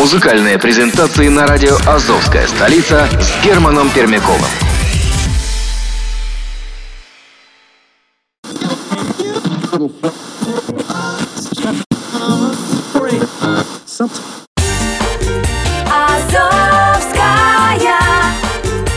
Музыкальные 0.00 0.58
презентации 0.58 1.28
на 1.28 1.46
радио 1.46 1.76
«Азовская 1.86 2.46
столица» 2.46 3.06
с 3.20 3.44
Германом 3.44 3.90
Пермяковым. 3.90 4.40
Азовская 15.90 17.02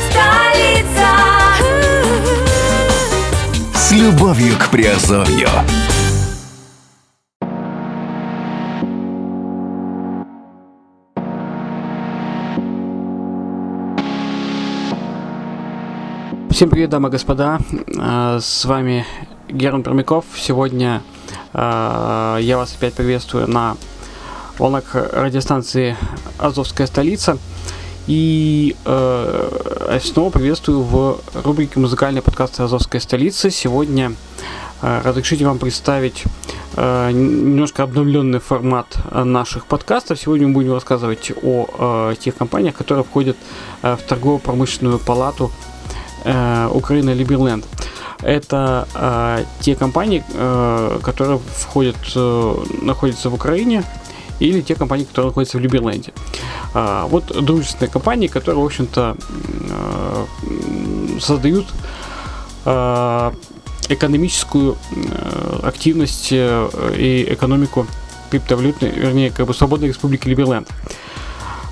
столица. 0.09 1.09
С 3.75 3.91
любовью 3.91 4.57
к 4.57 4.69
Приазовью. 4.69 5.49
Всем 16.63 16.69
привет, 16.69 16.91
дамы 16.91 17.09
и 17.09 17.11
господа. 17.11 17.59
Э, 17.99 18.39
С 18.41 18.63
вами 18.63 19.05
Герман 19.49 19.83
Пермяков. 19.83 20.23
Сегодня 20.37 21.01
э, 21.53 22.37
я 22.39 22.55
вас 22.55 22.73
опять 22.73 22.93
приветствую 22.93 23.49
на 23.49 23.75
волнах 24.57 24.95
радиостанции 24.95 25.97
«Азовская 26.37 26.87
столица». 26.87 27.37
И 28.07 28.77
э, 28.85 29.99
снова 30.01 30.29
приветствую 30.29 30.83
в 30.83 31.19
рубрике 31.43 31.81
«Музыкальные 31.81 32.21
подкасты 32.21 32.63
Азовской 32.63 33.01
столицы». 33.01 33.51
Сегодня 33.51 34.13
разрешите 34.81 35.45
вам 35.45 35.59
представить 35.59 36.23
немножко 36.77 37.83
обновленный 37.83 38.39
формат 38.39 38.97
наших 39.11 39.65
подкастов. 39.65 40.17
Сегодня 40.17 40.47
мы 40.47 40.53
будем 40.53 40.73
рассказывать 40.73 41.33
о 41.43 42.13
тех 42.15 42.37
компаниях, 42.37 42.75
которые 42.75 43.03
входят 43.03 43.35
в 43.81 43.99
торгово-промышленную 44.07 44.99
палату 44.99 45.51
э, 46.23 46.69
Украина 46.73 47.13
Либерленд. 47.13 47.65
Это 48.21 48.87
э, 48.93 49.43
те 49.59 49.75
компании, 49.75 50.23
э, 50.33 50.99
которые 51.03 51.39
входят, 51.39 51.97
э, 52.15 52.55
находятся 52.81 53.29
в 53.29 53.33
Украине, 53.33 53.83
или 54.39 54.61
те 54.61 54.75
компании, 54.75 55.05
которые 55.05 55.29
находятся 55.29 55.57
в 55.57 55.61
Либерленде. 55.61 56.13
А, 56.73 57.07
вот 57.07 57.25
дружественные 57.25 57.89
компании, 57.89 58.27
которые, 58.27 58.61
в 58.61 58.65
общем-то, 58.65 59.15
э, 59.69 60.25
создают 61.19 61.67
э, 62.65 63.31
экономическую 63.89 64.77
э, 64.91 65.59
активность 65.63 66.29
э, 66.31 66.69
и 66.97 67.33
экономику 67.33 67.87
криптовалютной, 68.31 68.89
вернее, 68.89 69.29
как 69.29 69.45
бы 69.45 69.53
свободной 69.53 69.89
республики 69.89 70.27
Либерленд. 70.27 70.67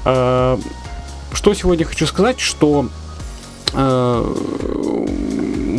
Что 0.04 1.54
сегодня 1.54 1.86
хочу 1.86 2.06
сказать, 2.06 2.40
что 2.40 2.88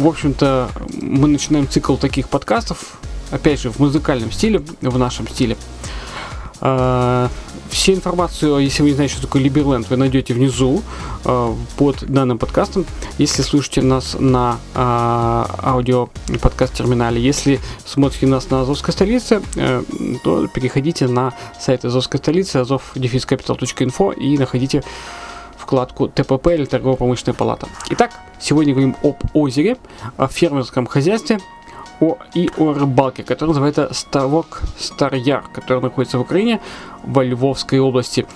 в 0.03 0.07
общем-то, 0.07 0.71
мы 1.01 1.29
начинаем 1.29 1.69
цикл 1.69 1.97
таких 1.97 2.29
подкастов, 2.29 2.99
опять 3.31 3.61
же, 3.61 3.71
в 3.71 3.79
музыкальном 3.79 4.33
стиле, 4.33 4.63
в 4.81 4.99
нашем 4.99 5.29
стиле. 5.29 5.57
Э, 6.61 7.29
Все 7.71 7.95
информацию, 7.95 8.59
если 8.59 8.83
вы 8.83 8.91
не 8.91 8.95
знаете, 8.95 9.15
что 9.15 9.23
такое 9.23 9.43
Либерленд, 9.43 9.89
вы 9.89 9.97
найдете 9.97 10.35
внизу 10.35 10.83
э, 11.25 11.55
под 11.77 12.05
данным 12.05 12.39
подкастом. 12.39 12.85
Если 13.19 13.43
слушаете 13.43 13.81
нас 13.83 14.15
на 14.19 14.59
э, 14.75 14.79
аудио 14.79 16.11
подкаст 16.41 16.75
терминале, 16.75 17.21
если 17.21 17.61
смотрите 17.87 18.27
нас 18.27 18.51
на 18.51 18.61
Азовской 18.61 18.93
столице, 18.93 19.41
э, 19.57 19.83
то 20.23 20.47
переходите 20.49 21.09
на 21.09 21.33
сайт 21.59 21.85
Азовской 21.85 22.19
столицы 22.19 22.59
azov-capital.info 22.59 24.15
и 24.15 24.37
находите 24.37 24.85
вкладку 25.63 26.09
ТПП 26.09 26.49
или 26.49 26.65
торгово-промышленная 26.65 27.35
палата. 27.35 27.69
Итак, 27.91 28.11
сегодня 28.41 28.73
говорим 28.75 28.97
об 29.03 29.17
озере, 29.33 29.77
о 30.17 30.27
фермерском 30.27 30.87
хозяйстве 30.87 31.39
о, 32.01 32.19
и 32.35 32.51
о 32.59 32.73
рыбалке, 32.73 33.23
который 33.23 33.51
называется 33.51 33.89
Ставок 33.93 34.63
Старяр, 34.79 35.45
который 35.55 35.81
находится 35.81 36.19
в 36.19 36.23
Украине, 36.23 36.61
во 37.05 37.23
Львовской 37.23 37.79
области. 37.79 38.27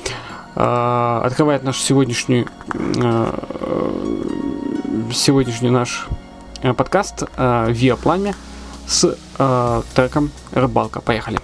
А, 0.54 1.22
Открывает 1.24 1.64
наш 1.64 1.80
сегодняшний, 1.80 2.46
а, 3.02 3.44
э, 3.60 5.12
сегодняшний 5.12 5.70
наш 5.70 6.06
э, 6.62 6.72
подкаст 6.74 7.24
а, 7.36 7.68
Виа 7.68 7.96
Пламя 7.96 8.34
с 8.86 9.16
а, 9.38 9.82
треком 9.94 10.30
Рыбалка. 10.52 11.00
Поехали. 11.00 11.40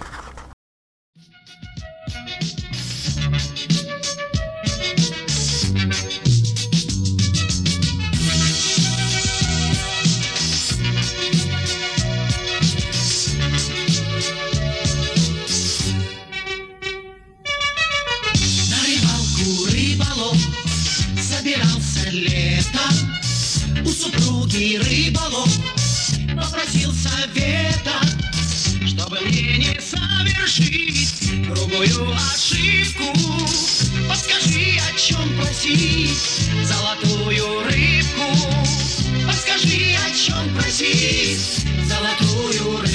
Просить 40.55 41.65
золотую 41.85 42.77
рыбку 42.81 42.92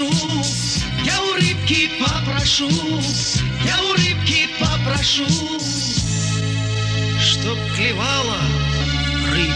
попрошу 0.00 0.42
Я 1.04 1.22
у 1.22 1.34
рыбки 1.34 1.90
попрошу, 1.98 2.68
я 3.64 3.82
у 3.84 3.92
рыбки 3.94 4.48
попрошу, 4.58 5.26
чтоб 7.20 7.58
клевала 7.76 8.38
рыба. 9.30 9.54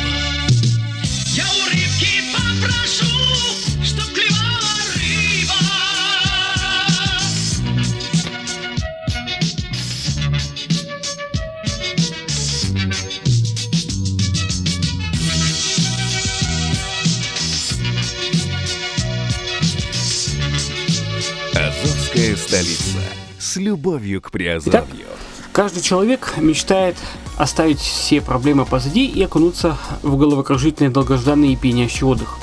Я 1.35 1.47
у 1.47 1.69
рыбки 1.69 2.23
попрошу, 2.33 3.07
столица. 22.55 22.99
С 23.39 23.57
любовью 23.57 24.21
к 24.21 24.31
Приазовью. 24.31 24.85
Каждый 25.53 25.83
человек 25.83 26.35
мечтает 26.37 26.97
оставить 27.37 27.81
все 27.81 28.21
проблемы 28.21 28.65
позади 28.65 29.07
и 29.07 29.23
окунуться 29.23 29.77
в 30.03 30.17
головокружительный 30.17 30.91
долгожданный 30.91 31.53
и 31.53 31.57
пьянящий 31.57 32.05
отдых. 32.05 32.39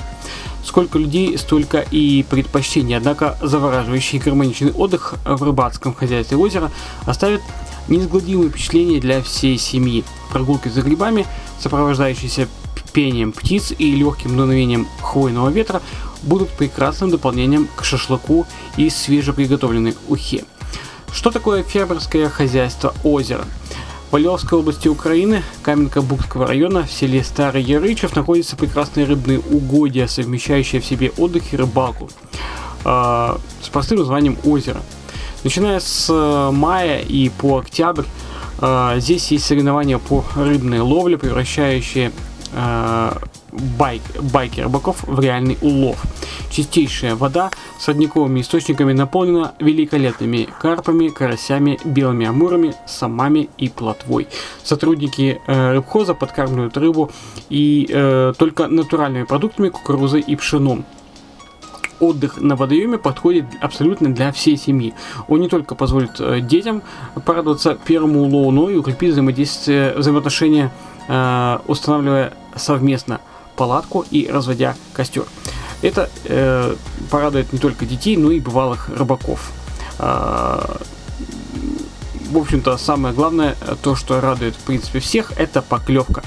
Сколько 0.65 0.99
людей, 0.99 1.37
столько 1.37 1.79
и 1.79 2.23
предпочтений, 2.29 2.95
однако 2.95 3.37
завораживающий 3.41 4.19
и 4.19 4.21
гармоничный 4.21 4.71
отдых 4.71 5.15
в 5.25 5.43
рыбацком 5.43 5.93
хозяйстве 5.93 6.37
озера 6.37 6.71
оставит 7.05 7.41
неизгладимое 7.87 8.49
впечатление 8.49 8.99
для 8.99 9.21
всей 9.23 9.57
семьи. 9.57 10.03
Прогулки 10.29 10.67
за 10.67 10.81
грибами, 10.81 11.25
сопровождающиеся 11.59 12.47
пением 12.93 13.31
птиц 13.31 13.73
и 13.77 13.95
легким 13.95 14.35
дуновением 14.35 14.87
хвойного 15.01 15.49
ветра, 15.49 15.81
будут 16.23 16.49
прекрасным 16.49 17.09
дополнением 17.09 17.67
к 17.75 17.83
шашлыку 17.83 18.45
и 18.77 18.89
свежеприготовленной 18.89 19.95
ухе. 20.07 20.43
Что 21.13 21.31
такое 21.31 21.63
фермерское 21.63 22.29
хозяйство 22.29 22.93
озера? 23.03 23.45
В 24.11 24.15
Орловской 24.15 24.59
области 24.59 24.89
Украины, 24.89 25.41
Каменка-Букского 25.63 26.45
района, 26.45 26.83
в 26.83 26.91
селе 26.91 27.23
Старый 27.23 27.63
Ярычев 27.63 28.15
находятся 28.15 28.57
прекрасные 28.57 29.05
рыбные 29.05 29.39
угодья, 29.39 30.07
совмещающие 30.07 30.81
в 30.81 30.85
себе 30.85 31.11
отдых 31.17 31.53
и 31.53 31.57
рыбалку 31.57 32.09
э, 32.83 33.37
с 33.61 33.69
простым 33.69 33.99
названием 33.99 34.37
озеро. 34.43 34.81
Начиная 35.43 35.79
с 35.79 36.07
э, 36.09 36.51
мая 36.51 36.99
и 36.99 37.29
по 37.29 37.59
октябрь 37.59 38.03
э, 38.59 38.95
здесь 38.97 39.31
есть 39.31 39.45
соревнования 39.45 39.97
по 39.97 40.25
рыбной 40.35 40.79
ловле, 40.79 41.17
превращающие 41.17 42.11
э, 42.53 43.11
байк, 43.51 44.01
байки 44.21 44.61
рыбаков 44.61 45.03
в 45.03 45.19
реальный 45.19 45.57
улов. 45.61 46.01
Чистейшая 46.49 47.15
вода 47.15 47.51
с 47.79 47.87
родниковыми 47.87 48.41
источниками 48.41 48.93
наполнена 48.93 49.53
великолепными 49.59 50.47
карпами, 50.59 51.09
карасями, 51.09 51.79
белыми 51.85 52.25
амурами, 52.25 52.73
самами 52.87 53.49
и 53.57 53.69
плотвой. 53.69 54.27
Сотрудники 54.63 55.41
э, 55.47 55.73
рыбхоза 55.73 56.13
подкармливают 56.13 56.77
рыбу 56.77 57.11
и 57.49 57.87
э, 57.89 58.33
только 58.37 58.67
натуральными 58.67 59.23
продуктами, 59.23 59.69
кукурузой 59.69 60.21
и 60.21 60.35
пшеном 60.35 60.85
отдых 62.01 62.37
на 62.41 62.55
водоеме 62.55 62.97
подходит 62.97 63.45
абсолютно 63.61 64.13
для 64.13 64.31
всей 64.31 64.57
семьи. 64.57 64.93
Он 65.27 65.39
не 65.39 65.47
только 65.47 65.75
позволит 65.75 66.19
э, 66.19 66.41
детям 66.41 66.81
порадоваться 67.25 67.77
первому 67.85 68.23
улову, 68.23 68.51
но 68.51 68.69
и 68.69 68.75
укрепит 68.75 69.11
взаимодействие, 69.11 69.93
взаимоотношения, 69.95 70.71
э, 71.07 71.59
устанавливая 71.67 72.33
совместно 72.55 73.21
палатку 73.61 74.03
и 74.09 74.27
разводя 74.27 74.75
костер. 74.91 75.25
Это 75.83 76.09
э, 76.25 76.75
порадует 77.11 77.53
не 77.53 77.59
только 77.59 77.85
детей, 77.85 78.17
но 78.17 78.31
и 78.31 78.39
бывалых 78.39 78.89
рыбаков. 78.89 79.51
А, 79.99 80.81
в 82.31 82.37
общем-то, 82.39 82.75
самое 82.77 83.13
главное, 83.13 83.55
то, 83.83 83.95
что 83.95 84.19
радует, 84.19 84.55
в 84.55 84.63
принципе, 84.63 84.99
всех, 84.99 85.33
это 85.37 85.61
поклевка. 85.61 86.23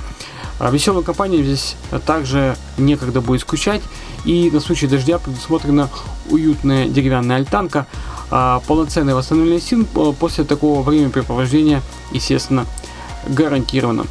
А 0.61 0.71
Веселым 0.71 1.03
компаниям 1.03 1.43
здесь 1.43 1.75
также 2.07 2.57
некогда 2.79 3.21
будет 3.21 3.41
скучать, 3.41 3.83
и 4.25 4.49
на 4.53 4.61
случай 4.61 4.87
дождя 4.87 5.19
предусмотрена 5.19 5.91
уютная 6.31 6.87
деревянная 6.87 7.39
альтанка, 7.39 7.89
а 8.31 8.63
полноценное 8.69 9.17
восстановление 9.17 9.61
сил 9.61 9.85
э, 9.93 10.13
после 10.21 10.45
такого 10.45 10.83
времяпрепровождения, 10.83 11.83
естественно, 12.13 12.65
гарантировано. 13.27 14.05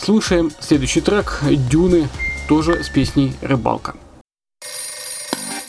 Слушаем 0.00 0.50
следующий 0.60 1.02
трек 1.02 1.42
«Дюны», 1.42 2.08
тоже 2.48 2.82
с 2.82 2.88
песней 2.88 3.34
«Рыбалка». 3.42 3.94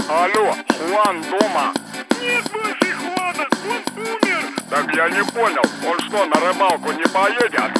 Алло, 0.08 0.56
Хуан 0.70 1.22
дома? 1.24 1.74
Нет 2.22 2.46
больше 2.52 2.94
Хуана, 2.94 3.48
он 3.66 4.04
умер. 4.04 4.54
Так 4.70 4.96
я 4.96 5.10
не 5.10 5.24
понял, 5.32 5.64
он 5.88 6.00
что, 6.00 6.26
на 6.26 6.40
рыбалку 6.40 6.92
не 6.92 7.06
поедет? 7.06 7.72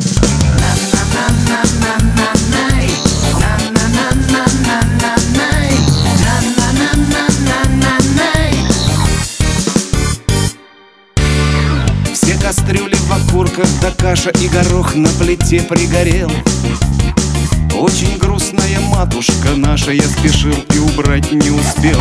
Все 0.00 0.08
кастрюли 12.40 12.94
в 12.94 13.12
окурках, 13.12 13.66
да 13.80 13.90
каша 13.90 14.30
и 14.30 14.48
горох 14.48 14.94
на 14.94 15.08
плите 15.10 15.62
пригорел. 15.62 16.30
Очень 17.78 18.18
грустная 18.18 18.80
матушка 18.80 19.54
наша, 19.56 19.92
я 19.92 20.02
спешил 20.02 20.54
и 20.74 20.78
убрать 20.78 21.30
не 21.32 21.50
успел. 21.50 22.00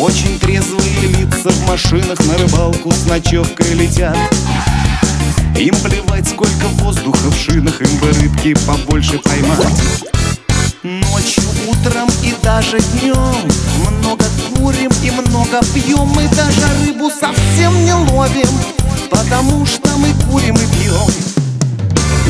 Очень 0.00 0.38
трезвые 0.38 1.00
лица 1.02 1.50
в 1.50 1.68
машинах 1.68 2.18
на 2.26 2.38
рыбалку 2.38 2.92
с 2.92 3.06
ночевкой 3.06 3.74
летят. 3.74 4.16
Им 5.58 5.74
плевать, 5.76 6.28
сколько 6.28 6.66
воздуха 6.82 7.30
в 7.30 7.36
шинах, 7.36 7.80
им 7.80 7.98
бы 7.98 8.08
рыбки 8.08 8.54
побольше 8.66 9.18
поймать 9.18 10.06
Ночью, 10.86 11.42
утром 11.66 12.08
и 12.22 12.32
даже 12.44 12.78
днем 12.78 13.50
Много 13.88 14.24
курим 14.54 14.92
и 15.02 15.10
много 15.10 15.60
пьем 15.74 16.08
Мы 16.14 16.28
даже 16.28 16.64
рыбу 16.84 17.10
совсем 17.10 17.84
не 17.84 17.92
ловим 17.92 18.48
Потому 19.10 19.66
что 19.66 19.90
мы 19.96 20.14
курим 20.30 20.54
и 20.54 20.66
пьем 20.78 21.10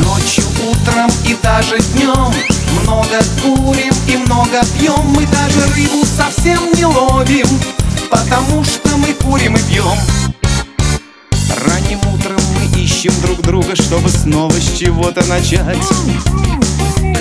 Ночью, 0.03 0.43
утром 0.71 1.11
и 1.23 1.37
даже 1.43 1.77
днем 1.93 2.33
Много 2.81 3.19
курим 3.43 3.93
и 4.07 4.17
много 4.25 4.65
пьем 4.79 5.05
Мы 5.13 5.27
даже 5.27 5.61
рыбу 5.75 6.03
совсем 6.03 6.59
не 6.73 6.85
ловим 6.85 7.47
Потому 8.09 8.63
что 8.63 8.97
мы 8.97 9.13
курим 9.23 9.55
и 9.55 9.61
пьем 9.69 9.99
Ранним 11.63 11.99
утром 12.11 12.41
мы 12.55 12.66
ищем 12.77 13.13
друг 13.21 13.41
друга 13.41 13.75
Чтобы 13.75 14.09
снова 14.09 14.51
с 14.51 14.77
чего-то 14.77 15.25
начать. 15.25 15.77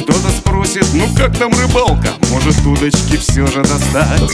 Кто-то 0.01 0.29
спросит, 0.39 0.87
ну 0.95 1.09
как 1.17 1.37
там 1.37 1.53
рыбалка? 1.53 2.09
Может 2.31 2.65
удочки 2.65 3.17
все 3.17 3.47
же 3.47 3.63
достать? 3.63 4.31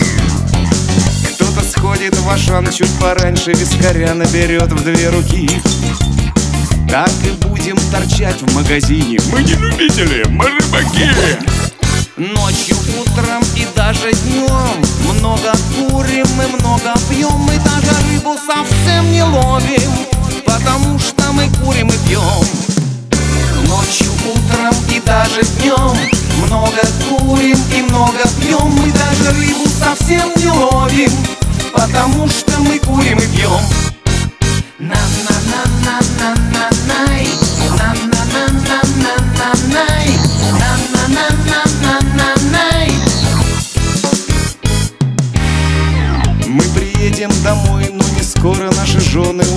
Кто-то 1.35 1.63
сходит 1.65 2.17
в 2.19 2.29
Ашан 2.29 2.71
чуть 2.71 2.91
пораньше 2.99 3.53
Вискаря 3.53 4.15
наберет 4.15 4.71
в 4.73 4.85
две 4.85 5.09
руки. 5.09 5.49
Так 6.89 7.11
и 7.25 7.31
будем 7.47 7.77
торчать 7.91 8.41
в 8.43 8.55
магазине. 8.55 9.19
Мы 9.33 9.43
не 9.43 9.55
любители, 9.55 10.25
мы 10.29 10.47
рыбаки. 10.47 11.09
Ночью, 12.17 12.77
утром 13.01 13.43
и 13.57 13.67
даже 13.75 14.13
днем 14.13 15.15
Много 15.15 15.53
курим 15.75 16.27
и 16.27 16.61
много 16.61 16.93
пьем 17.09 17.33
Мы 17.39 17.55
даже 17.65 17.97
рыбу 18.11 18.37
совсем 18.37 19.11
не 19.11 19.23
ловим 19.23 20.12
Потому 20.53 20.99
что 20.99 21.33
мы 21.33 21.49
курим 21.63 21.89
и 21.89 21.97
пьем 22.07 22.45
Ночью, 23.67 24.13
утром 24.27 24.75
и 24.91 25.01
даже 25.01 25.43
днем 25.59 25.97
Много 26.45 26.83
курим 27.09 27.59
и 27.75 27.81
много 27.83 28.19
пьем 28.39 28.71
Мы 28.71 28.93
даже 28.93 29.31
рыбу 29.31 29.67
совсем 29.67 30.31
не 30.37 30.51
ловим 30.51 31.11
Потому 31.73 32.29
что 32.29 32.61
мы 32.61 32.79
курим 32.81 33.19
и 33.19 33.27
пьем 33.29 33.63
На-на-на-на-на-на-най 34.79 37.29
На-на-на-на-на-на-най 37.71 39.12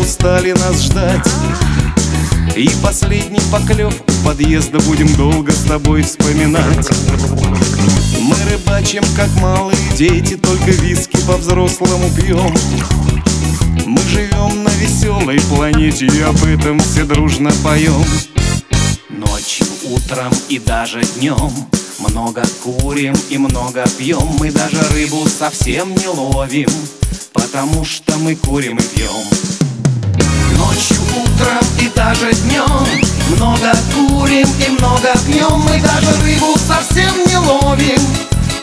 устали 0.06 0.52
нас 0.52 0.84
ждать. 0.84 1.28
И 2.56 2.70
последний 2.84 3.42
поклев 3.52 3.94
у 4.08 4.26
подъезда 4.26 4.78
будем 4.82 5.12
долго 5.16 5.52
с 5.52 5.64
тобой 5.64 6.04
вспоминать. 6.04 6.88
Мы 8.20 8.36
рыбачим, 8.52 9.04
как 9.16 9.30
малые 9.42 9.78
дети, 9.98 10.38
только 10.38 10.70
виски 10.70 11.18
по-взрослому 11.26 12.10
пьем 12.12 12.56
Мы 13.86 14.02
живем 14.04 14.64
на 14.64 14.70
веселой 14.70 15.40
планете 15.42 16.06
и 16.06 16.22
об 16.22 16.44
этом 16.44 16.80
все 16.80 17.04
дружно 17.04 17.52
поем 17.64 18.06
Ночью, 19.10 19.66
утром 19.86 20.32
и 20.50 20.60
даже 20.60 21.02
днем 21.18 21.52
Много 22.00 22.44
курим 22.64 23.16
и 23.30 23.38
много 23.38 23.86
пьем 23.98 24.36
Мы 24.40 24.52
даже 24.52 24.82
рыбу 24.94 25.28
совсем 25.28 25.94
не 25.96 26.08
ловим 26.08 26.70
Потому 27.34 27.84
что 27.86 28.18
мы 28.18 28.36
курим 28.36 28.78
и 28.78 28.82
пьем 28.82 29.55
Ночью, 30.66 30.98
утром 31.16 31.64
и 31.80 31.88
даже 31.90 32.34
днем 32.34 32.88
Много 33.36 33.72
курим 33.94 34.48
и 34.60 34.70
много 34.70 35.14
пьем 35.26 35.62
Мы 35.70 35.80
даже 35.80 36.12
рыбу 36.24 36.58
совсем 36.58 37.14
не 37.28 37.38
ловим 37.38 38.02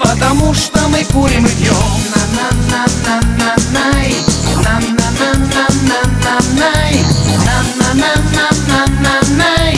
Потому 0.01 0.53
что 0.53 0.89
мы 0.89 1.05
курим 1.05 1.47
и 1.47 1.51
пьем 1.51 1.77
На-на-на-на-на-най 2.15 4.15
На-на-на-на-на-на-най 4.57 7.05
На-на-на-на-на-на-най 7.47 9.77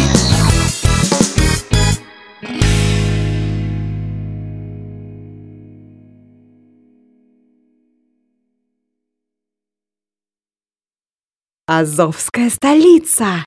Азовская 11.66 12.50
столица. 12.50 13.42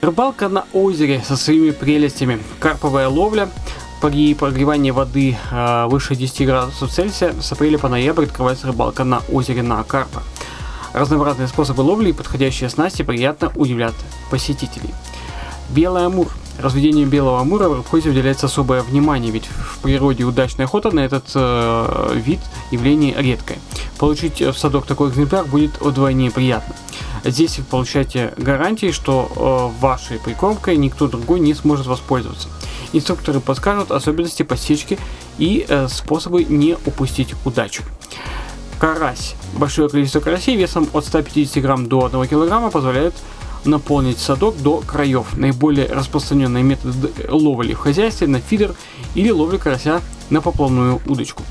Рыбалка 0.00 0.48
на 0.48 0.64
озере 0.72 1.20
со 1.20 1.36
своими 1.36 1.70
прелестями. 1.70 2.40
Карповая 2.60 3.08
ловля 3.08 3.50
при 4.00 4.34
прогревании 4.34 4.90
воды 4.90 5.36
э, 5.50 5.86
выше 5.88 6.16
10 6.16 6.46
градусов 6.46 6.90
Цельсия 6.90 7.34
с 7.38 7.52
апреля 7.52 7.78
по 7.78 7.90
ноябрь 7.90 8.24
открывается 8.24 8.68
рыбалка 8.68 9.04
на 9.04 9.20
озере 9.30 9.62
на 9.62 9.84
карпа. 9.84 10.22
Разнообразные 10.94 11.46
способы 11.46 11.82
ловли 11.82 12.08
и 12.08 12.14
подходящие 12.14 12.70
снасти 12.70 13.02
приятно 13.02 13.52
удивляют 13.54 13.96
посетителей. 14.30 14.94
Белый 15.68 16.06
амур. 16.06 16.28
Разведению 16.58 17.08
белого 17.08 17.40
амура 17.40 17.68
в 17.68 17.74
рыбхозе 17.74 18.10
уделяется 18.10 18.46
особое 18.46 18.82
внимание, 18.82 19.32
ведь 19.32 19.46
в 19.46 19.78
природе 19.80 20.24
удачная 20.24 20.66
охота 20.66 20.90
на 20.90 21.00
этот 21.00 21.24
э, 21.34 22.12
вид 22.14 22.40
явление 22.70 23.14
редкое. 23.16 23.58
Получить 23.98 24.40
в 24.40 24.54
садок 24.54 24.86
такой 24.86 25.10
экземпляр 25.10 25.44
будет 25.44 25.80
вдвойне 25.80 26.30
приятно. 26.30 26.74
Здесь 27.24 27.58
вы 27.58 27.64
получаете 27.64 28.34
гарантии, 28.36 28.90
что 28.90 29.72
э, 29.74 29.80
вашей 29.80 30.18
прикормкой 30.18 30.76
никто 30.76 31.06
другой 31.06 31.40
не 31.40 31.54
сможет 31.54 31.86
воспользоваться. 31.86 32.48
Инструкторы 32.92 33.40
подскажут 33.40 33.90
особенности 33.90 34.42
посечки 34.42 34.98
и 35.38 35.64
э, 35.68 35.88
способы 35.88 36.44
не 36.44 36.76
упустить 36.84 37.34
удачу. 37.44 37.82
Карась. 38.78 39.36
Большое 39.54 39.88
количество 39.88 40.20
карасей 40.20 40.56
весом 40.56 40.88
от 40.92 41.06
150 41.06 41.62
грамм 41.62 41.88
до 41.88 42.04
1 42.04 42.26
килограмма 42.26 42.70
позволяет 42.70 43.14
наполнить 43.64 44.18
садок 44.18 44.60
до 44.62 44.80
краев. 44.80 45.36
Наиболее 45.36 45.86
распространенные 45.86 46.62
методы 46.62 47.10
ловли 47.28 47.74
в 47.74 47.78
хозяйстве 47.78 48.26
на 48.26 48.40
фидер 48.40 48.74
или 49.14 49.30
ловли 49.30 49.58
карася 49.58 50.00
на 50.30 50.40
поплавную 50.40 51.00
удочку. 51.06 51.42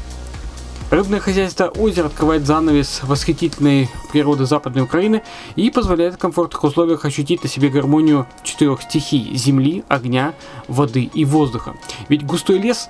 Рыбное 0.91 1.21
хозяйство 1.21 1.67
озера 1.67 2.07
открывает 2.07 2.45
занавес 2.45 2.99
восхитительной 3.03 3.89
природы 4.11 4.45
Западной 4.45 4.83
Украины 4.83 5.23
и 5.55 5.69
позволяет 5.69 6.15
в 6.15 6.17
комфортных 6.17 6.65
условиях 6.65 7.05
ощутить 7.05 7.43
на 7.43 7.49
себе 7.49 7.69
гармонию 7.69 8.27
четырех 8.43 8.81
стихий– 8.81 9.31
земли, 9.35 9.85
огня, 9.87 10.33
воды 10.67 11.03
и 11.03 11.23
воздуха. 11.23 11.75
Ведь 12.09 12.25
густой 12.25 12.59
лес 12.59 12.89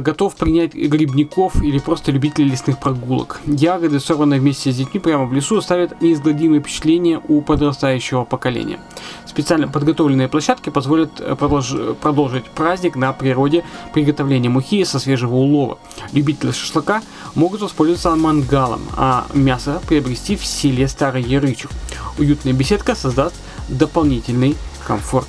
готов 0.00 0.36
принять 0.36 0.74
грибников 0.74 1.62
или 1.62 1.78
просто 1.78 2.12
любителей 2.12 2.50
лесных 2.50 2.78
прогулок. 2.78 3.40
Ягоды, 3.46 4.00
сорванные 4.00 4.40
вместе 4.40 4.72
с 4.72 4.76
детьми 4.76 5.00
прямо 5.00 5.24
в 5.26 5.32
лесу, 5.32 5.58
оставят 5.58 6.00
неизгладимые 6.00 6.60
впечатления 6.60 7.20
у 7.28 7.42
подрастающего 7.42 8.24
поколения. 8.24 8.80
Специально 9.26 9.68
подготовленные 9.68 10.28
площадки 10.28 10.70
позволят 10.70 11.20
э, 11.20 11.32
продолж- 11.32 11.94
продолжить 11.94 12.44
праздник 12.44 12.96
на 12.96 13.12
природе 13.12 13.64
приготовления 13.94 14.48
мухи 14.48 14.84
со 14.84 14.98
свежего 14.98 15.34
улова. 15.34 15.78
Любители 16.12 16.50
шашлыка 16.50 17.02
могут 17.34 17.60
воспользоваться 17.62 18.14
мангалом, 18.14 18.82
а 18.96 19.26
мясо 19.34 19.80
приобрести 19.88 20.36
в 20.36 20.44
селе 20.44 20.88
Старый 20.88 21.22
Ярычев. 21.22 21.70
Уютная 22.18 22.52
беседка 22.52 22.94
создаст 22.94 23.34
дополнительный 23.68 24.56
комфорт. 24.86 25.28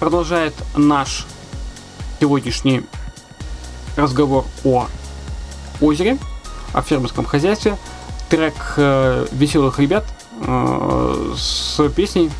Продолжает 0.00 0.54
наш 0.76 1.26
сегодняшний 2.20 2.82
разговор 3.96 4.44
о 4.64 4.86
озере, 5.80 6.18
о 6.72 6.82
фермерском 6.82 7.24
хозяйстве, 7.24 7.76
трек 8.28 8.54
э, 8.76 9.26
веселых 9.32 9.78
ребят 9.78 10.04
э, 10.46 11.34
с 11.36 11.88
песней, 11.90 12.30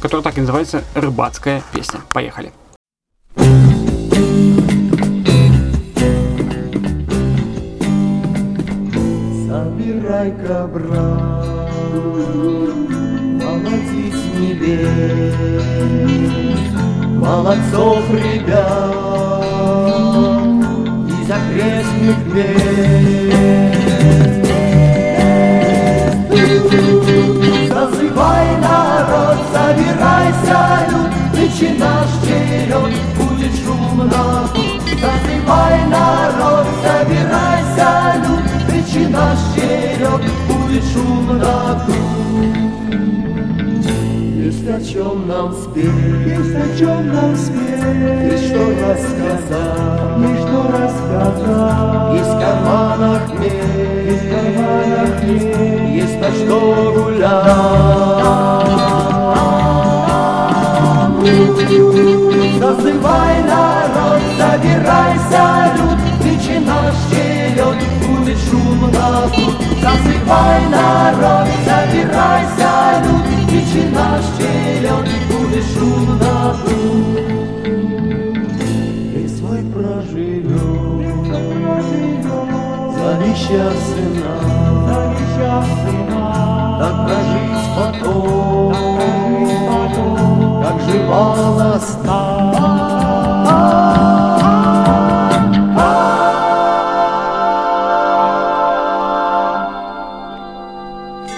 которая 0.00 0.22
так 0.22 0.36
и 0.36 0.40
называется 0.40 0.84
«Рыбацкая 0.94 1.62
песня». 1.72 2.00
Поехали. 2.12 2.52
Собирай-ка, 9.48 10.68
молодец 13.40 14.18
небес, 14.38 15.34
молодцов 17.18 18.10
ребят 18.10 19.31
из 21.22 21.30
окрестных 21.30 22.18
мест. 22.34 22.52
Зазывай 27.68 28.46
народ, 28.60 29.38
собирайся, 29.52 30.60
люд, 30.90 31.12
нынче 31.34 31.70
наш 31.78 32.08
черед, 32.24 32.92
будет 33.16 33.54
шумно 33.64 34.24
тут. 34.54 34.72
Народ, 35.88 36.66
собирайся, 36.82 37.90
люд, 38.24 38.44
нынче 38.68 39.04
наш 39.08 39.38
черед, 39.54 40.22
будет 40.48 40.84
шумно 40.92 41.54
тут. 41.86 42.02
Есть 44.44 44.68
о 44.68 44.80
чем 44.80 45.28
нам 45.28 45.52
спеть, 45.52 45.86
есть 46.26 46.54
о 46.54 46.78
чем 46.78 47.12
нам 47.12 47.36
спеть, 47.36 48.32
есть 48.32 48.46
что 48.48 48.62
рассказать, 48.88 50.18
карманах 52.42 53.28
медь, 53.38 53.52
есть 54.06 54.24
в 54.24 54.30
карманах 54.30 55.22
медь, 55.22 55.94
есть 55.94 56.20
на 56.20 56.30
что 56.32 56.58
гулять. 56.96 57.92
Зазывай 62.58 63.42
народ, 63.42 64.20
собирайся, 64.38 65.44
люд, 65.76 65.98
нынче 66.24 66.60
наш 66.60 66.94
черед, 67.10 67.78
будет 68.06 68.38
шумно 68.38 69.30
тут. 69.34 69.54
Зазывай 69.80 70.60
народ, 70.70 71.48
собирайся, 71.64 72.72
люд, 73.04 73.24
нынче 73.50 73.84
наш 73.90 74.24
черед, 74.38 75.06
будет 75.28 75.64
шумно 75.74 76.56
тут. 76.64 77.21
За 83.22 83.28
несчастный 83.28 84.22
так 86.78 87.06
прожить 87.06 87.66
потом, 87.76 88.74
как 90.62 90.76
жива 90.80 91.34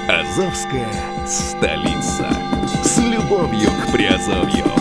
Азовская 0.08 0.92
столица. 1.26 2.26
С 2.82 2.98
любовью 2.98 3.70
к 3.70 3.92
Приазовью. 3.92 4.73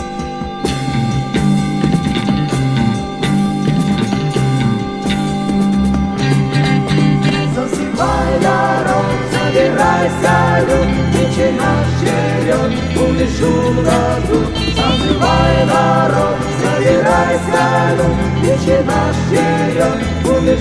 Нынче 11.54 11.60
наш 11.60 11.88
черед, 12.00 12.72
будет 12.94 13.30
шумно 13.38 14.22
тут. 14.28 14.58
Засыпай, 14.76 15.66
народ, 15.66 16.38
собирайся, 16.62 17.66
люд, 17.98 18.18
нынче 18.42 18.84
наш 18.86 19.16
черед, 19.30 20.24
будет 20.24 20.60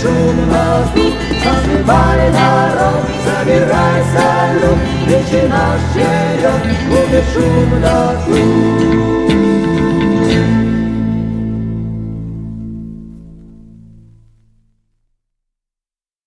шумно 0.00 0.88
тут. 0.94 1.14
Засыпай, 1.42 2.30
народ, 2.30 3.04
собирайся, 3.24 4.26
люд, 4.60 4.78
нынче 5.06 5.48
наш 5.48 5.80
черед, 5.94 6.62
будет 6.88 7.24
шумно 7.32 7.94
тут. 8.26 8.34
Засыпай, 8.34 8.54
народ, 8.54 8.54
собирайся, 8.54 8.62
люд, 8.62 8.66
нынче 8.66 8.68
наш 8.68 9.00
черед, 9.14 9.26
будет 9.28 9.35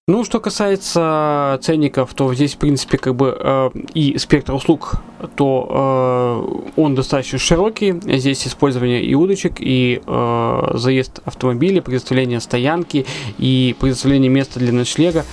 Ну, 0.10 0.24
что 0.24 0.40
касается 0.40 1.60
ценников, 1.62 2.16
то 2.16 2.34
здесь, 2.34 2.56
в 2.56 2.58
принципе, 2.58 2.98
как 2.98 3.16
бы 3.16 3.38
э, 3.40 3.70
и 3.94 4.18
спектр 4.18 4.56
услуг, 4.56 4.96
то 5.36 6.66
э, 6.76 6.82
он 6.82 6.96
достаточно 6.96 7.38
широкий. 7.38 7.94
Здесь 8.18 8.48
использование 8.48 9.04
и 9.04 9.14
удочек, 9.14 9.58
и 9.60 10.02
э, 10.04 10.72
заезд 10.74 11.20
автомобиля, 11.26 11.84
предоставление 11.84 12.40
стоянки, 12.40 13.06
и 13.38 13.76
предоставление 13.80 14.32
места 14.32 14.58
для 14.60 14.74
ночлега, 14.74 15.26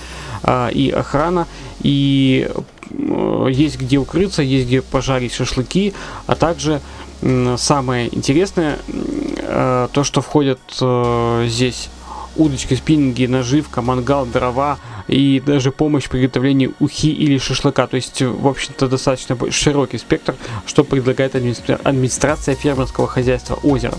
э, 0.43 0.71
и 0.73 0.91
охрана, 0.91 1.47
и 1.81 2.47
э, 2.91 3.47
есть 3.49 3.79
где 3.79 3.97
укрыться, 3.97 4.43
есть 4.43 4.67
где 4.67 4.83
пожарить 4.83 5.33
шашлыки, 5.33 5.95
а 6.27 6.35
также 6.35 6.81
э, 7.23 7.55
самое 7.57 8.15
интересное, 8.15 8.77
э, 8.87 9.87
то, 9.91 10.03
что 10.03 10.21
входит 10.21 10.59
э, 10.79 11.45
здесь 11.47 11.89
удочки, 12.37 12.73
спиннинги, 12.75 13.25
наживка, 13.25 13.81
мангал, 13.81 14.25
дрова 14.25 14.77
и 15.07 15.41
даже 15.45 15.71
помощь 15.71 16.05
в 16.05 16.09
приготовлении 16.09 16.71
ухи 16.79 17.11
или 17.11 17.37
шашлыка. 17.37 17.87
То 17.87 17.95
есть, 17.95 18.21
в 18.21 18.47
общем-то, 18.47 18.87
достаточно 18.87 19.37
широкий 19.51 19.97
спектр, 19.97 20.35
что 20.65 20.83
предлагает 20.83 21.35
администра- 21.35 21.79
администрация 21.83 22.55
фермерского 22.55 23.07
хозяйства 23.07 23.55
озера. 23.63 23.95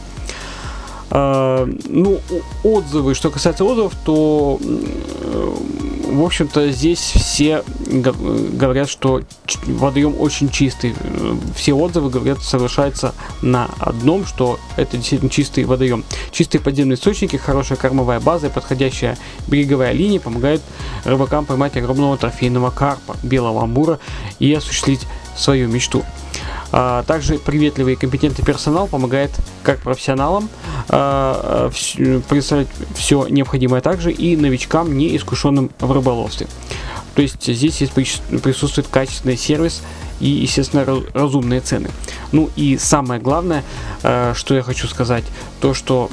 А, 1.10 1.66
ну, 1.86 2.20
отзывы, 2.62 3.14
что 3.14 3.30
касается 3.30 3.64
отзывов, 3.64 3.94
то, 4.04 4.58
э, 4.60 5.54
в 6.10 6.22
общем-то, 6.22 6.70
здесь 6.70 6.98
все 6.98 7.64
говорят, 7.88 8.88
что 8.88 9.22
водоем 9.66 10.14
очень 10.18 10.50
чистый. 10.50 10.94
Все 11.54 11.72
отзывы, 11.72 12.10
говорят, 12.10 12.40
соглашаются 12.42 13.14
на 13.40 13.70
одном, 13.78 14.26
что 14.26 14.58
это 14.76 14.96
действительно 14.96 15.30
чистый 15.30 15.64
водоем. 15.64 16.04
Чистые 16.30 16.60
подземные 16.60 16.96
источники, 16.96 17.36
хорошая 17.36 17.78
кормовая 17.78 18.20
база 18.20 18.48
и 18.48 18.50
подходящая 18.50 19.16
береговая 19.46 19.92
линия 19.92 20.20
помогают 20.20 20.62
рыбакам 21.04 21.46
поймать 21.46 21.76
огромного 21.76 22.18
трофейного 22.18 22.70
карпа, 22.70 23.16
белого 23.22 23.62
амура 23.62 23.98
и 24.38 24.52
осуществить 24.52 25.06
свою 25.36 25.68
мечту. 25.68 26.04
А, 26.70 27.02
также 27.04 27.38
приветливый 27.38 27.94
и 27.94 27.96
компетентный 27.96 28.44
персонал 28.44 28.88
помогает 28.88 29.30
как 29.62 29.80
профессионалам 29.80 30.48
а, 30.88 31.70
предоставлять 32.28 32.68
все 32.94 33.26
необходимое 33.28 33.80
также 33.80 34.12
и 34.12 34.36
новичкам, 34.36 34.96
не 34.96 35.16
искушенным 35.16 35.70
в 35.78 35.92
рыболовстве. 35.92 36.46
То 37.14 37.22
есть 37.22 37.42
здесь 37.42 37.80
есть, 37.80 37.92
присутствует 38.42 38.86
качественный 38.88 39.36
сервис 39.36 39.82
и, 40.20 40.28
естественно, 40.28 40.84
разумные 41.14 41.60
цены. 41.60 41.90
Ну 42.32 42.50
и 42.54 42.76
самое 42.76 43.20
главное, 43.20 43.64
а, 44.02 44.34
что 44.34 44.54
я 44.54 44.62
хочу 44.62 44.88
сказать, 44.88 45.24
то 45.60 45.74
что 45.74 46.10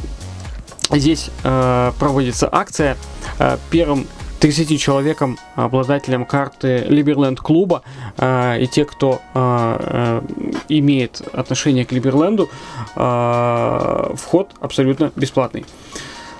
здесь 0.92 1.32
проводится 1.42 2.48
акция 2.52 2.96
первым 3.72 4.06
30 4.40 4.80
человекам, 4.80 5.38
обладателям 5.56 6.26
карты 6.26 6.86
Либерленд 6.88 7.40
клуба, 7.40 7.84
э, 8.18 8.62
и 8.62 8.68
те, 8.68 8.86
кто 8.86 9.22
э, 9.34 9.78
э, 9.80 10.22
имеет 10.70 11.22
отношение 11.34 11.86
к 11.86 11.92
Либерленду, 11.92 12.50
э, 12.96 14.14
вход 14.16 14.52
абсолютно 14.60 15.12
бесплатный. 15.16 15.66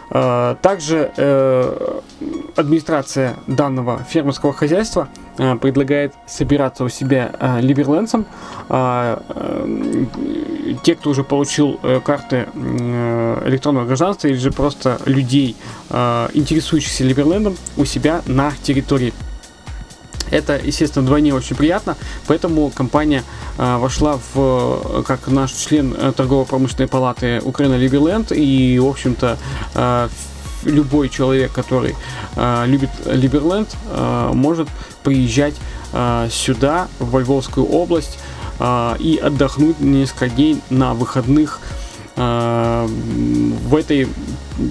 Также 0.08 1.12
э, 1.18 2.00
администрация 2.56 3.36
данного 3.48 4.04
фермерского 4.08 4.54
хозяйства 4.54 5.10
предлагает 5.36 6.14
собираться 6.26 6.84
у 6.84 6.90
себя 6.90 7.60
либерлендцам. 7.62 8.26
Те, 10.84 10.96
кто 10.96 11.10
уже 11.10 11.24
получил 11.24 11.80
карты 12.04 12.48
электронного 12.56 13.86
гражданства 13.86 14.28
или 14.28 14.38
же 14.38 14.52
просто 14.52 15.00
людей, 15.06 15.56
интересующихся 15.90 17.04
либерлендом, 17.04 17.56
у 17.78 17.86
себя 17.86 18.22
на 18.26 18.52
территории. 18.64 19.14
Это, 20.32 20.60
естественно, 20.62 21.04
вдвойне 21.04 21.34
очень 21.34 21.56
приятно, 21.56 21.96
поэтому 22.28 22.70
компания 22.70 23.24
э, 23.58 23.78
вошла 23.78 24.20
в, 24.34 25.04
как 25.06 25.28
наш 25.28 25.52
член 25.52 25.94
э, 25.94 26.12
торгово-промышленной 26.16 26.88
палаты 26.88 27.42
Украина 27.44 27.76
Либерленд, 27.76 28.32
и, 28.32 28.80
в 28.80 28.88
общем-то, 28.88 29.38
э, 29.76 30.10
любой 30.66 31.10
человек, 31.10 31.52
который 31.52 31.96
э, 32.36 32.64
любит 32.68 32.90
Либерленд, 33.06 33.76
э, 33.90 34.32
может 34.34 34.68
приезжать 35.04 35.56
э, 35.94 36.28
сюда, 36.32 36.88
в 37.00 37.18
Львовскую 37.18 37.66
область, 37.66 38.18
э, 38.60 38.96
и 39.00 39.18
отдохнуть 39.18 39.80
несколько 39.80 40.30
дней 40.30 40.62
на 40.70 40.94
выходных 40.94 41.60
э, 42.16 42.88
в 42.88 43.76
этой 43.76 44.08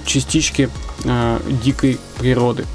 частичке 0.05 0.69
э, 1.03 1.39
дикой 1.63 1.99
природы. 2.17 2.65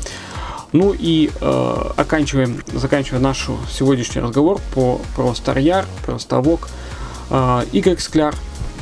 Ну 0.72 0.94
и 0.96 1.30
э, 1.40 1.90
оканчиваем, 1.96 2.62
заканчивая 2.72 3.20
наш 3.20 3.48
сегодняшний 3.72 4.20
разговор 4.20 4.60
по, 4.74 5.00
про 5.16 5.34
Старьяр, 5.34 5.86
про 6.06 6.18
Ставок. 6.18 6.68
Э, 7.30 7.62
Игорь 7.72 7.98
Скляр 7.98 8.34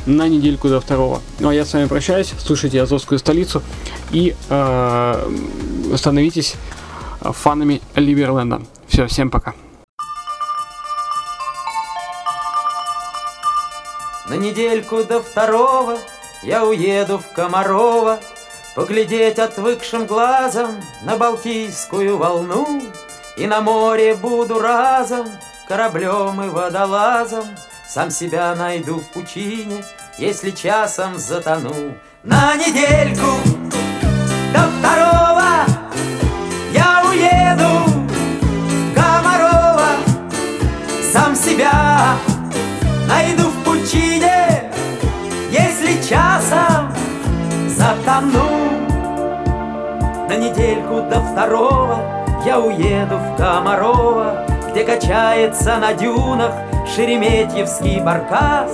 на 0.05 0.27
недельку 0.27 0.69
до 0.69 0.79
второго. 0.81 1.21
Ну 1.39 1.49
а 1.49 1.53
я 1.53 1.65
с 1.65 1.73
вами 1.73 1.87
прощаюсь, 1.87 2.33
слушайте 2.39 2.81
Азовскую 2.81 3.19
столицу 3.19 3.63
и 4.11 4.35
э, 4.49 5.29
становитесь 5.95 6.55
фанами 7.21 7.81
Ливерленда. 7.95 8.61
Все, 8.87 9.07
всем 9.07 9.29
пока. 9.29 9.53
На 14.29 14.35
недельку 14.35 15.03
до 15.03 15.21
второго 15.21 15.97
я 16.43 16.63
уеду 16.63 17.17
в 17.17 17.33
Комарова 17.33 18.19
Поглядеть 18.75 19.39
отвыкшим 19.39 20.05
глазом 20.05 20.75
на 21.03 21.17
Балтийскую 21.17 22.17
волну 22.17 22.81
И 23.37 23.47
на 23.47 23.61
море 23.61 24.13
буду 24.13 24.59
разом 24.59 25.27
кораблем 25.67 26.41
и 26.43 26.49
водолазом 26.49 27.45
Сам 27.87 28.11
себя 28.11 28.53
найду 28.53 28.99
в 28.99 29.07
пучине, 29.09 29.83
если 30.19 30.51
часом 30.51 31.17
затону 31.17 31.95
На 32.23 32.55
недельку 32.55 33.58
недельку 50.39 51.01
до 51.09 51.19
второго 51.21 52.19
я 52.45 52.57
уеду 52.59 53.17
в 53.17 53.37
Комарова 53.37 54.45
Где 54.71 54.83
качается 54.83 55.77
на 55.77 55.93
дюнах 55.93 56.51
Шереметьевский 56.95 57.99
баркас. 57.99 58.71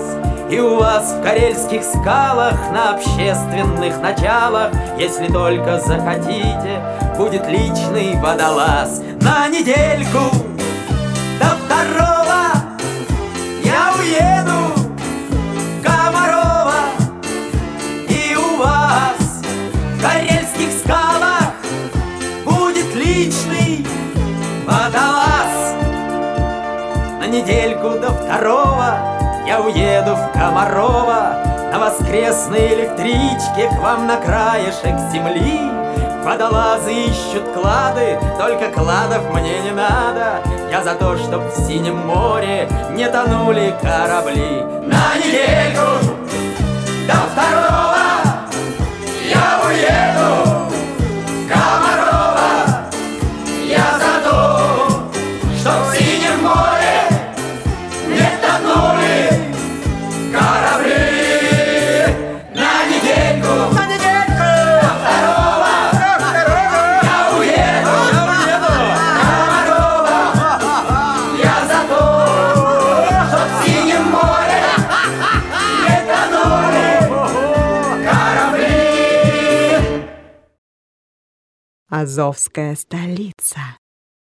И 0.49 0.59
у 0.59 0.77
вас 0.77 1.13
в 1.13 1.23
карельских 1.23 1.83
скалах 1.83 2.53
На 2.71 2.93
общественных 2.93 3.99
началах 4.01 4.71
Если 4.99 5.27
только 5.27 5.79
захотите 5.79 6.79
Будет 7.17 7.47
личный 7.47 8.15
водолаз. 8.21 9.01
На 9.21 9.47
недельку 9.47 10.54
недельку 27.45 27.99
до 27.99 28.11
второго 28.11 28.97
Я 29.45 29.61
уеду 29.61 30.15
в 30.15 30.31
Комарова 30.33 31.37
На 31.71 31.79
воскресной 31.79 32.73
электричке 32.73 33.69
К 33.69 33.79
вам 33.81 34.07
на 34.07 34.17
краешек 34.17 34.97
земли. 35.11 35.61
Водолазы 36.23 36.91
ищут 36.91 37.43
клады 37.53 38.19
Только 38.39 38.71
кладов 38.71 39.31
мне 39.31 39.59
не 39.61 39.71
надо. 39.71 40.41
Я 40.71 40.83
за 40.83 40.95
то, 40.95 41.15
чтоб 41.17 41.43
в 41.43 41.67
синем 41.67 41.97
море 41.97 42.67
Не 42.91 43.07
тонули 43.09 43.75
корабли. 43.81 44.63
На 44.85 45.17
недельку 45.17 46.14
Азовская 82.05 82.75
столица. 82.75 83.59